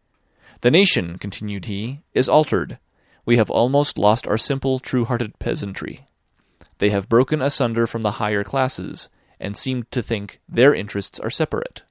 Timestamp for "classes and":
8.42-9.54